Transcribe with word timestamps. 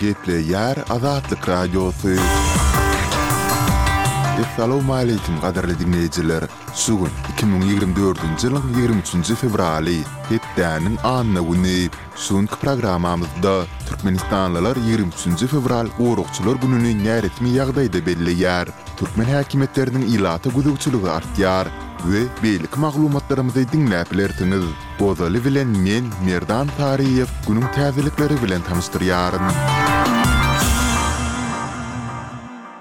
gepli 0.00 0.36
yer 0.52 0.76
azatlık 0.90 1.48
radyosu. 1.48 2.08
Assalamu 4.40 4.94
alaykum 4.94 5.40
qadarly 5.42 5.74
dinleyijiler. 5.80 6.42
Sugun 6.82 7.10
2024-nji 7.40 8.48
ýylyň 8.48 9.02
23-nji 9.02 9.36
fevraly 9.40 9.96
hepdäniň 10.30 10.98
anyny 11.04 11.42
güni. 11.48 11.78
Sunk 12.14 12.54
programamyzda 12.62 13.54
Türkmenistanlylar 13.88 14.76
23-nji 14.88 15.46
fevral 15.54 15.90
Oruqçylar 16.08 16.56
gününi 16.62 16.94
näretmi 17.04 17.52
ýagdaýda 17.58 18.02
belliýär. 18.08 18.70
Türkmen 19.00 19.26
häkimetleriniň 19.34 20.06
ilata 20.14 20.50
güdükçiligi 20.56 21.10
artýar 21.18 21.66
we 22.06 22.24
beýlik 22.42 22.76
maglumatlarymyzy 22.84 23.66
dinläp 23.74 24.12
bilertiňiz. 24.14 24.64
Bozaly 25.00 25.42
bilen 25.44 25.68
men 25.86 26.12
Merdan 26.26 26.70
Tariýew 26.78 27.28
günüň 27.48 27.66
täzelikleri 27.78 28.42
bilen 28.42 28.62
tanystyryaryn. 28.70 29.77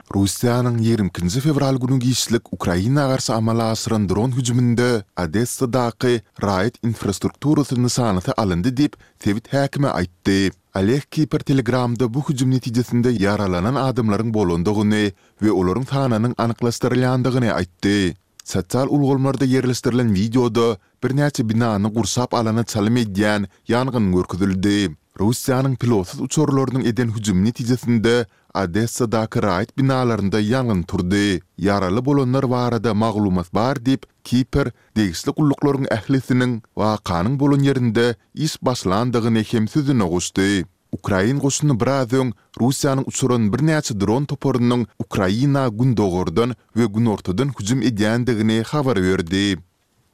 Rusiýanyň 0.07 0.77
20-nji 0.79 1.41
fevral 1.43 1.75
günü 1.83 1.97
giýişlik 1.99 2.41
Ukraina 2.51 3.07
garşy 3.09 3.33
amala 3.33 3.63
asyran 3.75 4.05
dron 4.09 4.31
hüjüminde 4.37 5.03
Odessa-daky 5.19 6.21
raýat 6.39 6.75
infrastrukturasyny 6.87 7.89
sanaty 7.89 8.31
alındy 8.37 8.69
diýip 8.71 8.93
Sevit 9.23 9.51
häkimi 9.53 9.91
aýtdy. 9.91 10.51
Alek 10.79 11.11
Kiper 11.11 11.39
Telegramda 11.39 12.13
bu 12.13 12.23
hüjüm 12.29 12.51
netijesinde 12.55 13.09
yaralanan 13.09 13.75
adamlaryň 13.75 14.31
bolandygyny 14.33 15.11
we 15.43 15.51
olaryň 15.51 15.85
sanynyň 15.91 16.33
anyklaşdyrylandygyny 16.37 17.51
aýtdy. 17.59 18.15
Sosial 18.43 18.87
ulgulmarda 18.89 19.45
yerleştirilen 19.45 20.13
videoda 20.15 20.77
bir 21.03 21.11
näçe 21.19 21.49
binany 21.49 21.91
gursap 21.91 22.33
alany 22.33 22.63
çalym 22.63 22.95
edýän 23.03 23.47
ýangyn 23.69 24.13
görküzildi. 24.15 24.89
Russiýanyň 25.17 25.73
pilotsuz 25.81 26.19
uçurlarynyň 26.21 26.83
eden 26.89 27.09
hüjümi 27.15 27.43
netijesinde 27.45 28.25
Odessa 28.53 29.11
da 29.11 29.25
Krait 29.27 29.77
binalarında 29.77 30.39
yangın 30.39 30.83
turdi. 30.83 31.41
Yaralı 31.57 32.05
bolonlar 32.05 32.43
varada 32.43 32.93
mağlumat 32.93 33.53
bar 33.53 33.85
dip, 33.85 34.03
Kiper, 34.23 34.67
degisli 34.97 35.31
kullukların 35.31 35.83
ählisinin 35.85 36.61
va 36.77 36.97
kanın 37.03 37.39
bolon 37.39 37.59
yerinde 37.59 38.15
is 38.33 38.57
baslandığı 38.61 39.33
nekem 39.33 39.67
sözünü 39.67 40.03
gusti. 40.03 40.65
Ukrayin 40.91 41.37
bir 41.41 41.79
brazion, 41.85 42.33
Rusiyanın 42.61 43.03
uçurun 43.07 43.53
bir 43.53 43.65
neyaçı 43.65 43.99
dron 43.99 44.25
toporunun 44.25 44.87
Ukrayina 44.99 45.67
gundogordan 45.67 46.55
ve 46.77 46.85
gunortodan 46.85 47.49
hücum 47.59 47.81
ediyandigini 47.81 48.57
xavar 48.61 49.01
verdi. 49.03 49.57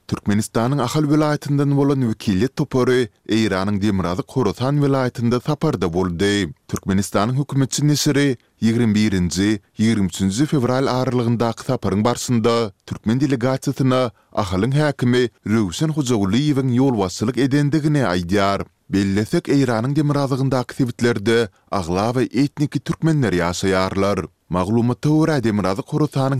Türkmenistanyň 0.08 0.80
Ahal 0.84 1.06
vilayatyndan 1.10 1.70
bolan 1.76 2.00
wekillik 2.12 2.52
topary 2.60 3.06
Eýranyň 3.28 3.76
Demirazy 3.84 4.22
Qorotan 4.32 4.80
vilayatynda 4.82 5.40
saparda 5.40 5.88
boldy. 5.92 6.52
Türkmenistanyň 6.68 7.38
hökümetçi 7.40 7.86
nesiri 7.88 8.36
21-nji 8.62 9.60
23-nji 9.80 10.46
fevral 10.46 10.86
aralygynda 10.96 11.50
saparyň 11.68 12.04
barşynda 12.08 12.54
türkmen 12.86 13.20
delegasiýasyna 13.24 14.10
Ahalyň 14.44 14.76
häkimi 14.82 15.22
Rüsen 15.54 15.96
Hojagulyýewiň 15.98 16.76
ýol 16.78 17.00
wasylyk 17.02 17.40
edendigini 17.48 18.04
aýdýar. 18.04 18.66
Bellesek 18.92 19.48
Eýranyň 19.48 19.96
Demirazygynda 20.02 20.58
aktivitlerde 20.60 21.40
aglaby 21.80 22.28
etniki 22.44 22.80
türkmenler 22.80 23.32
ýaşaýarlar. 23.40 24.28
Maglumat 24.50 25.02
töwür 25.02 25.28
adam 25.28 25.62
razı 25.64 25.82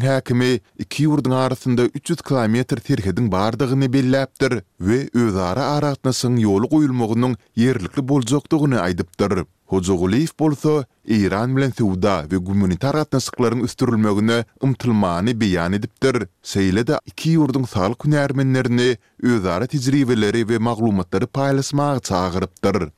häkimi 0.03 0.61
2 0.79 1.05
ýurdun 1.07 1.31
arasynda 1.35 1.83
300 1.85 2.23
kilometr 2.23 2.77
terhediň 2.77 3.31
bardygyny 3.33 3.93
bellepdir 3.93 4.63
we 4.79 5.09
öz 5.15 5.37
ara 5.37 5.63
aratnasyň 5.77 6.37
ýoly 6.45 6.69
goýulmagynyň 6.73 7.37
ýerlikli 7.57 8.03
boljakdygyny 8.09 8.77
aýdypdyr. 8.79 9.45
Hojoğuliýew 9.73 10.33
bolsa, 10.39 10.85
Iran 11.07 11.57
bilen 11.57 11.73
Suwda 11.79 12.23
we 12.29 12.37
gumanitar 12.37 12.95
atnasyklaryň 12.95 13.65
üstürilmegine 13.65 14.45
umtylmany 14.61 15.33
beýan 15.41 15.73
edipdir. 15.79 16.27
Seýle 16.43 16.87
de 16.87 16.99
2 17.07 17.31
ýurdun 17.39 17.65
salyk 17.67 18.05
hünärmenlerini 18.05 18.91
öz 19.23 19.47
ara 19.47 19.67
tejribeleri 19.67 20.45
we 20.53 20.59
maglumatlary 20.59 21.27
paýlaşmagy 21.41 22.05
çagyrypdyr. 22.13 22.91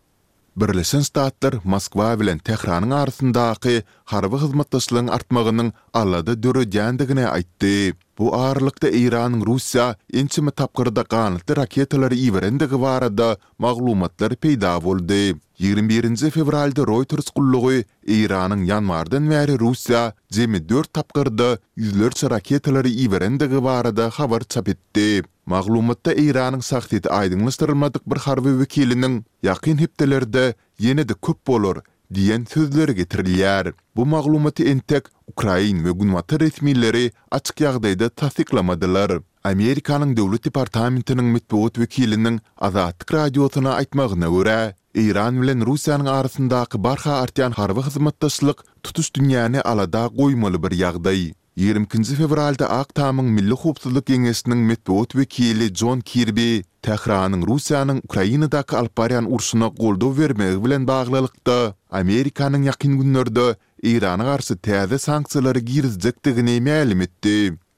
Birlisin 0.57 1.05
statlar 1.07 1.55
Moskva 1.69 2.05
bilen 2.21 2.39
Tehranyň 2.49 2.95
arasyndaky 2.99 3.75
harby 4.13 4.39
hyzmatdaşlygyň 4.45 5.11
artmagynyň 5.17 5.69
alady 6.01 6.35
döredigine 6.47 7.27
aýtdy. 7.33 7.73
Bu 8.19 8.31
aralykda 8.39 8.89
Iran, 9.01 9.37
Russiýa 9.51 9.91
ençimi 10.23 10.55
tapgyrda 10.63 11.05
gaňdy 11.17 11.59
raketalary 11.61 12.17
iýerinde 12.25 12.71
gowarda 12.73 13.29
maglumatlar 13.67 14.33
peýda 14.47 14.79
boldy. 14.87 15.23
21 15.59 16.31
fevralda 16.35 16.85
Reuters 16.89 17.29
gullugy 17.37 17.85
Iranyň 18.05 18.65
ýanmardan 18.71 19.25
bäri 19.31 19.55
Russiýa 19.61 20.11
jemi 20.37 20.61
4 20.73 20.91
tapgyrda 20.99 21.47
ýüzlerçe 21.81 22.29
raketalary 22.29 22.93
iýerendigi 23.05 23.63
barada 23.65 24.11
habar 24.19 24.45
çap 24.55 24.69
etdi. 24.69 25.23
Maglumatda 25.49 26.13
Iranyň 26.13 26.61
sahtyt 26.61 27.09
aýdyňlaşdyrylmadyk 27.09 28.05
bir 28.07 28.21
harby 28.27 28.53
wekiliniň 28.61 29.17
ýakyn 29.49 29.81
hepdelerde 29.81 30.45
ýene 30.81 31.07
köp 31.15 31.41
bolar 31.47 31.81
diýen 32.13 32.45
sözleri 32.53 32.93
getirilýär. 33.01 33.73
Bu 33.97 34.05
maglumaty 34.07 34.69
entek 34.71 35.09
Ukraina 35.27 35.89
we 35.89 35.97
gunmati 35.99 36.37
resmiýetleri 36.37 37.11
açyk 37.31 37.65
ýagdaýda 37.65 38.11
tasdiklamadylar. 38.13 39.23
Amerikanyň 39.47 40.17
döwlet 40.19 40.43
departamentiniň 40.47 41.27
mitbuat 41.35 41.77
wekiliniň 41.79 42.39
Azad 42.67 43.05
radiosyna 43.17 43.77
aýtmagyna 43.81 44.27
görä, 44.35 44.73
Iran 44.95 45.39
bilen 45.41 45.61
Russiýanyň 45.63 46.09
arasyndaky 46.11 46.79
barha 46.83 47.23
artýan 47.25 47.53
harby 47.55 47.83
hyzmatdaşlyk 47.87 48.65
tutuş 48.83 49.09
dünýäni 49.15 49.61
alada 49.63 50.07
goýmaly 50.19 50.59
bir 50.65 50.75
ýagdaý. 50.81 51.23
20-nji 51.59 52.17
fevralda 52.19 52.67
Ak 52.69 52.89
Milli 53.15 53.51
Hukuklyk 53.55 54.07
Geňeşiniň 54.09 54.55
mitbuat 54.57 55.11
wekili 55.15 55.71
John 55.75 56.01
Kirby 56.01 56.63
Tehranyň 56.83 57.43
Russiýanyň 57.47 58.01
Ukrainadaky 58.05 58.77
alparyan 58.77 59.27
urşuna 59.33 59.67
goldaw 59.69 60.19
bermegi 60.23 60.65
bilen 60.65 60.87
baglanykda 60.89 61.75
Amerikanyň 61.91 62.63
ýakyn 62.67 62.99
günlerde 62.99 63.55
Irana 63.87 64.25
garşy 64.25 64.57
täze 64.59 64.99
sanksiýalary 64.99 65.61
girizjekdigini 65.63 66.59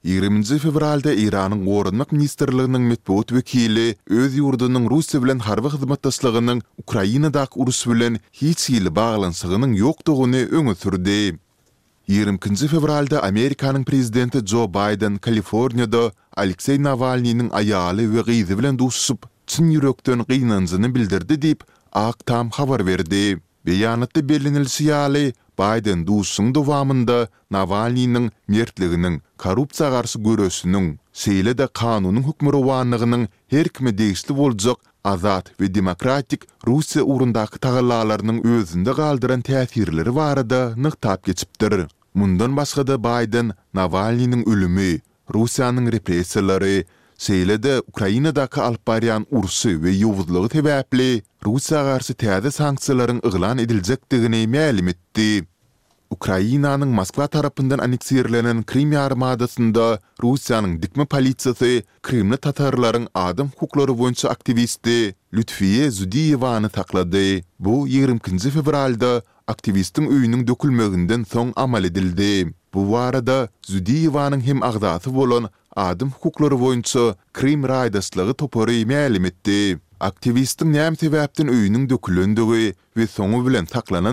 20-nji 0.07 0.61
fevralda 0.63 1.11
Iranyň 1.11 1.65
Gorunmak 1.67 2.13
ministrliginiň 2.15 2.85
mätbuat 2.87 3.33
wekili 3.35 3.99
öz 4.07 4.33
ýurdunyň 4.39 4.85
Russiýa 4.93 5.19
bilen 5.23 5.41
harby 5.43 5.73
hyzmatdaşlygynyň 5.75 6.61
Ukrainadaky 6.83 7.59
uruş 7.59 7.81
bilen 7.91 8.21
hiç 8.31 8.69
ýyly 8.75 8.93
baglanşygynyň 8.95 9.75
ýokdugyny 9.83 10.43
öňe 10.55 10.75
sürdi. 10.83 11.39
20-nji 12.09 12.69
fevralda 12.71 13.25
Amerikanyň 13.31 13.85
prezidenti 13.85 14.39
Joe 14.47 14.71
Biden 14.71 15.19
Kaliforniýada 15.19 16.13
Aleksey 16.37 16.79
Navalnyň 16.79 17.51
aýaly 17.51 18.07
we 18.15 18.23
gyzy 18.31 18.55
bilen 18.55 18.79
duşup, 18.79 19.27
"Çyn 19.51 19.67
ýürekden 19.75 20.23
bildirdi" 20.95 21.35
diýip 21.35 21.61
Ak 21.93 22.19
Tam 22.27 22.51
habar 22.51 22.87
berdi. 22.87 23.37
Beýanatda 23.67 24.65
siyali, 24.69 25.33
Байден 25.59 26.03
дуусың 26.09 26.49
дувамында 26.57 27.17
Навалийнын 27.55 28.27
мертлигинин 28.55 29.17
коррупция 29.45 29.89
гарсы 29.95 30.21
көрөсүнүн 30.27 30.87
сейле 31.23 31.55
да 31.61 31.67
канунун 31.81 32.23
хукмурованыгынын 32.29 33.25
эр 33.63 33.71
кими 33.79 33.93
дегишли 34.03 34.37
болжок 34.43 34.79
азат 35.13 35.51
ве 35.63 35.69
демократик 35.79 36.47
Русия 36.71 37.03
урундагы 37.15 37.59
тагалларынын 37.67 38.41
өзүндө 38.53 38.95
калдыран 39.01 39.43
таасирлери 39.51 40.15
барыда 40.21 40.61
ныктап 40.87 41.25
кечиптир. 41.31 41.79
Мундан 42.15 42.55
башка 42.59 42.85
Байден 43.11 43.53
Навалийнын 43.79 44.47
өлүмү, 44.55 44.91
Русияның 45.35 45.91
репрессиялары, 45.95 46.77
Seyle 47.19 47.63
de 47.63 47.81
Ukrainadaki 47.87 48.61
alparyan 48.61 49.27
ursu 49.31 49.83
ve 49.83 49.91
yuvudlığı 49.91 50.49
tebepli 50.49 51.23
Rusya 51.47 51.81
qarşı 51.89 52.13
täze 52.15 52.51
sanksiýalaryň 52.61 53.19
ıglan 53.29 53.59
edilecekdigini 53.59 54.41
mälim 54.55 54.89
etdi. 54.93 55.31
Ukrainanyň 56.17 56.91
Moskva 56.99 57.27
tarapyndan 57.27 57.79
aneksiyerlenen 57.79 58.63
Krim 58.63 58.93
yarımadasında 58.93 59.99
Rusiyanın 60.23 60.83
dikme 60.83 61.05
polisiyası 61.05 61.83
Krimli 62.03 62.37
Tatarların 62.37 63.09
adım 63.15 63.49
hukukları 63.57 63.99
boyunca 63.99 64.29
aktivisti 64.31 65.15
Lütfiye 65.33 65.91
Zudiyevani 65.91 66.69
takladı. 66.69 67.41
Bu 67.61 67.89
22. 67.89 68.51
fevralda 68.51 69.23
aktivistin 69.47 70.07
öýüniň 70.07 70.47
dökülmeginden 70.47 71.23
soň 71.25 71.53
amal 71.57 71.85
edildi. 71.85 72.53
Bu 72.75 72.93
varada 72.93 73.49
Zudiyevani'nin 73.67 74.41
hem 74.41 74.63
ağdatı 74.63 75.15
bolon 75.15 75.49
adım 75.79 76.11
hukuklary 76.11 76.59
boýunça 76.63 77.05
Krim 77.39 77.65
Raýdaslygy 77.71 78.35
topary 78.35 78.81
mälim 78.91 79.29
etdi. 79.31 79.59
Aktivistin 80.09 80.71
näme 80.75 80.97
sebäpden 81.01 81.49
öýüniň 81.55 81.85
dökülendigi 81.91 82.75
we 82.97 83.07
soňu 83.07 83.41
bilen 83.47 83.67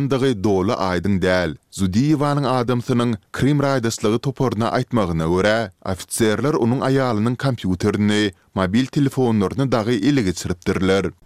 dagi 0.09 0.31
dola 0.45 0.73
dəl, 0.75 1.19
däl. 1.25 1.51
Zudiýewanyň 1.77 2.45
adamsynyň 2.59 3.15
Krim 3.31 3.59
Raýdaslygy 3.65 4.19
toporna 4.27 4.69
aýtmagyna 4.77 5.25
görä, 5.35 5.57
ofitserler 5.91 6.55
onuň 6.63 6.79
aýalynyň 6.89 7.35
kompýuterini, 7.45 8.33
mobil 8.55 8.85
telefonlaryny 8.91 9.65
dagy 9.71 9.95
ele 10.09 10.21
geçiripdirler. 10.29 11.25